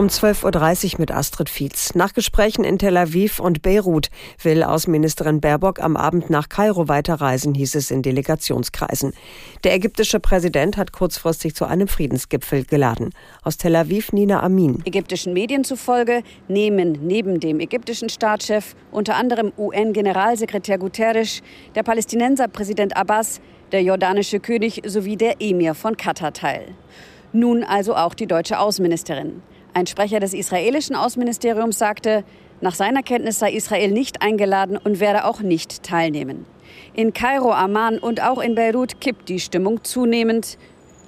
[0.00, 1.94] Um 12.30 Uhr mit Astrid Fietz.
[1.94, 4.08] Nach Gesprächen in Tel Aviv und Beirut
[4.42, 9.12] will Außenministerin Baerbock am Abend nach Kairo weiterreisen, hieß es in Delegationskreisen.
[9.62, 13.10] Der ägyptische Präsident hat kurzfristig zu einem Friedensgipfel geladen.
[13.42, 14.82] Aus Tel Aviv Nina Amin.
[14.86, 21.42] Ägyptischen Medien zufolge nehmen neben dem ägyptischen Staatschef unter anderem UN-Generalsekretär Guterres,
[21.74, 26.68] der Palästinenser Präsident Abbas, der jordanische König sowie der Emir von Katar teil.
[27.34, 29.42] Nun also auch die deutsche Außenministerin.
[29.72, 32.24] Ein Sprecher des israelischen Außenministeriums sagte,
[32.60, 36.44] nach seiner Kenntnis sei Israel nicht eingeladen und werde auch nicht teilnehmen.
[36.94, 40.58] In Kairo, Amman und auch in Beirut kippt die Stimmung zunehmend.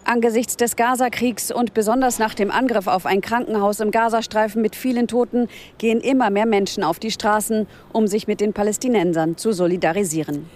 [0.05, 5.07] Angesichts des Gazakriegs und besonders nach dem Angriff auf ein Krankenhaus im Gazastreifen mit vielen
[5.07, 10.49] Toten gehen immer mehr Menschen auf die Straßen, um sich mit den Palästinensern zu solidarisieren.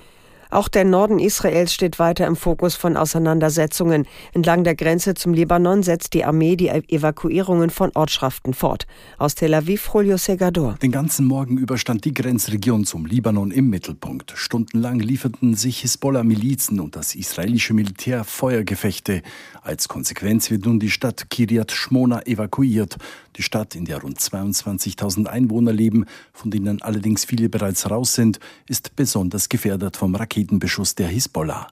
[0.50, 4.06] Auch der Norden Israels steht weiter im Fokus von Auseinandersetzungen.
[4.32, 8.86] Entlang der Grenze zum Libanon setzt die Armee die Evakuierungen von Ortschaften fort.
[9.18, 10.74] Aus Tel Aviv, Julio Segador.
[10.82, 14.32] Den ganzen Morgen über stand die Grenzregion zum Libanon im Mittelpunkt.
[14.36, 19.22] Stundenlang lieferten sich Hisbollah-Milizen und das israelische Militär Feuergefechte.
[19.62, 22.96] Als Konsequenz wird nun die Stadt Kiryat Shmona evakuiert.
[23.36, 28.38] Die Stadt, in der rund 22.000 Einwohner leben, von denen allerdings viele bereits raus sind,
[28.66, 31.68] ist besonders gefährdet vom Raketenbeschuss der Hisbollah.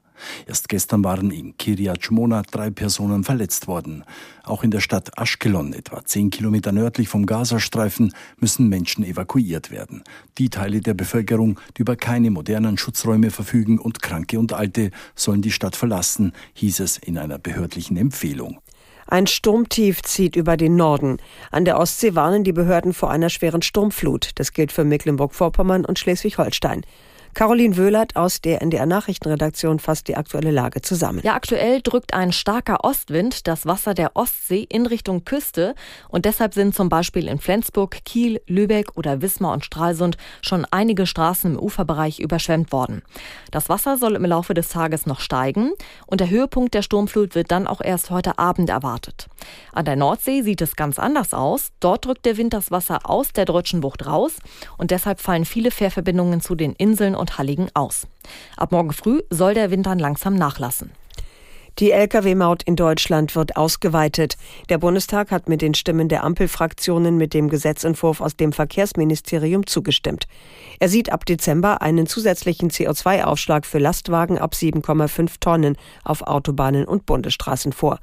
[0.47, 4.05] Erst gestern waren in Kiryat Shmona drei Personen verletzt worden.
[4.43, 10.03] Auch in der Stadt Ashkelon, etwa zehn Kilometer nördlich vom Gazastreifen, müssen Menschen evakuiert werden.
[10.39, 15.43] Die Teile der Bevölkerung, die über keine modernen Schutzräume verfügen und Kranke und Alte, sollen
[15.43, 18.61] die Stadt verlassen, hieß es in einer behördlichen Empfehlung.
[19.07, 21.19] Ein Sturmtief zieht über den Norden.
[21.51, 24.31] An der Ostsee warnen die Behörden vor einer schweren Sturmflut.
[24.37, 26.87] Das gilt für Mecklenburg-Vorpommern und Schleswig-Holstein.
[27.35, 31.21] Caroline Wöhlert aus der NDR Nachrichtenredaktion fasst die aktuelle Lage zusammen.
[31.25, 35.75] Ja, aktuell drückt ein starker Ostwind das Wasser der Ostsee in Richtung Küste
[36.09, 41.07] und deshalb sind zum Beispiel in Flensburg, Kiel, Lübeck oder Wismar und Stralsund schon einige
[41.07, 43.03] Straßen im Uferbereich überschwemmt worden.
[43.51, 45.73] Das Wasser soll im Laufe des Tages noch steigen
[46.07, 49.29] und der Höhepunkt der Sturmflut wird dann auch erst heute Abend erwartet.
[49.73, 51.73] An der Nordsee sieht es ganz anders aus.
[51.81, 54.37] Dort drückt der Wind das Wasser aus der deutschen Bucht raus
[54.79, 58.07] und deshalb fallen viele Fährverbindungen zu den Inseln und Halligen aus.
[58.57, 60.91] Ab morgen früh soll der Wind dann langsam nachlassen.
[61.81, 64.37] Die Lkw-Maut in Deutschland wird ausgeweitet.
[64.69, 70.29] Der Bundestag hat mit den Stimmen der Ampelfraktionen mit dem Gesetzentwurf aus dem Verkehrsministerium zugestimmt.
[70.79, 77.07] Er sieht ab Dezember einen zusätzlichen CO2-Aufschlag für Lastwagen ab 7,5 Tonnen auf Autobahnen und
[77.07, 77.99] Bundesstraßen vor.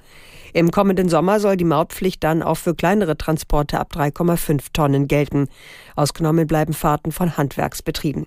[0.52, 5.48] Im kommenden Sommer soll die Mautpflicht dann auch für kleinere Transporte ab 3,5 Tonnen gelten.
[5.96, 8.26] Ausgenommen bleiben Fahrten von Handwerksbetrieben.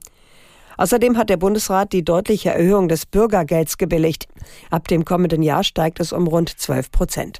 [0.76, 4.28] Außerdem hat der Bundesrat die deutliche Erhöhung des Bürgergelds gebilligt.
[4.70, 7.38] Ab dem kommenden Jahr steigt es um rund 12 Prozent.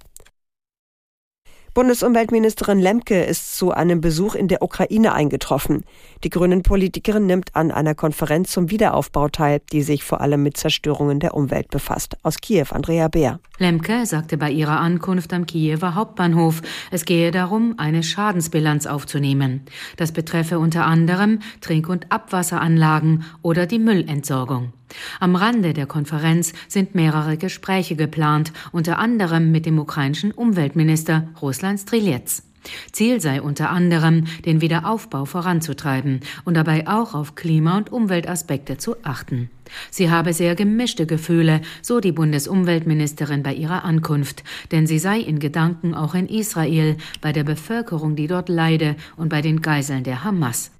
[1.74, 5.82] Bundesumweltministerin Lemke ist zu einem Besuch in der Ukraine eingetroffen.
[6.22, 11.18] Die Grünen-Politikerin nimmt an einer Konferenz zum Wiederaufbau teil, die sich vor allem mit Zerstörungen
[11.18, 12.16] der Umwelt befasst.
[12.22, 13.40] Aus Kiew, Andrea Beer.
[13.58, 19.62] Lemke sagte bei ihrer Ankunft am Kiewer Hauptbahnhof, es gehe darum, eine Schadensbilanz aufzunehmen.
[19.96, 24.72] Das betreffe unter anderem Trink- und Abwasseranlagen oder die Müllentsorgung.
[25.20, 31.78] Am Rande der Konferenz sind mehrere Gespräche geplant, unter anderem mit dem ukrainischen Umweltminister Ruslan
[31.78, 32.42] Strilets.
[32.92, 38.96] Ziel sei unter anderem, den Wiederaufbau voranzutreiben und dabei auch auf Klima- und Umweltaspekte zu
[39.02, 39.50] achten.
[39.90, 45.38] Sie habe sehr gemischte Gefühle, so die Bundesumweltministerin bei ihrer Ankunft, denn sie sei in
[45.38, 50.24] Gedanken auch in Israel, bei der Bevölkerung, die dort leide und bei den Geiseln der
[50.24, 50.70] Hamas.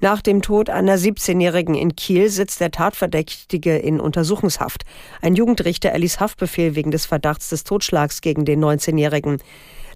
[0.00, 4.82] Nach dem Tod einer 17-Jährigen in Kiel sitzt der Tatverdächtige in Untersuchungshaft.
[5.22, 9.38] Ein Jugendrichter erließ Haftbefehl wegen des Verdachts des Totschlags gegen den 19-Jährigen.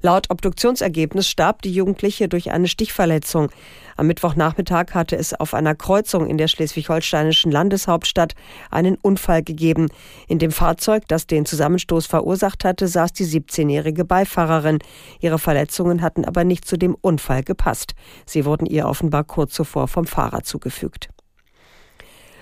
[0.01, 3.51] Laut Obduktionsergebnis starb die Jugendliche durch eine Stichverletzung.
[3.97, 8.35] Am Mittwochnachmittag hatte es auf einer Kreuzung in der schleswig-holsteinischen Landeshauptstadt
[8.71, 9.89] einen Unfall gegeben.
[10.29, 14.79] In dem Fahrzeug, das den Zusammenstoß verursacht hatte, saß die 17-jährige Beifahrerin.
[15.21, 17.95] Ihre Verletzungen hatten aber nicht zu dem Unfall gepasst.
[18.25, 21.09] Sie wurden ihr offenbar kurz zuvor vom Fahrer zugefügt.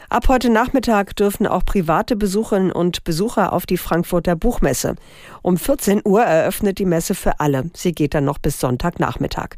[0.09, 4.95] Ab heute Nachmittag dürfen auch private Besucherinnen und Besucher auf die Frankfurter Buchmesse.
[5.43, 7.71] Um 14 Uhr eröffnet die Messe für alle.
[7.75, 9.57] Sie geht dann noch bis Sonntagnachmittag.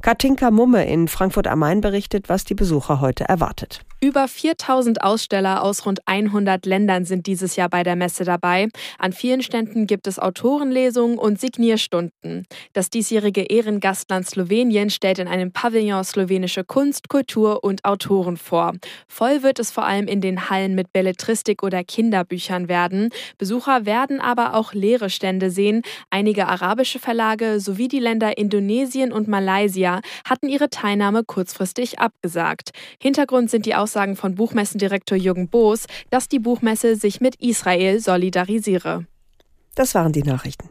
[0.00, 3.84] Katinka Mumme in Frankfurt am Main berichtet, was die Besucher heute erwartet.
[4.02, 8.68] Über 4000 Aussteller aus rund 100 Ländern sind dieses Jahr bei der Messe dabei.
[8.98, 12.46] An vielen Ständen gibt es Autorenlesungen und Signierstunden.
[12.72, 18.72] Das diesjährige Ehrengastland Slowenien stellt in einem Pavillon slowenische Kunst, Kultur und Autoren vor.
[19.06, 23.10] Voll wird es vor allem in den Hallen mit Belletristik oder Kinderbüchern werden.
[23.36, 25.82] Besucher werden aber auch leere Stände sehen.
[26.08, 32.70] Einige arabische Verlage sowie die Länder Indonesien und Malaysia hatten ihre Teilnahme kurzfristig abgesagt.
[32.98, 39.04] Hintergrund sind die Aussagen von Buchmessendirektor Jürgen Boos, dass die Buchmesse sich mit Israel solidarisiere.
[39.74, 40.69] Das waren die Nachrichten.